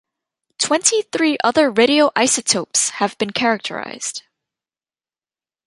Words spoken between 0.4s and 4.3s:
Twenty three other radioisotopes have been characterized.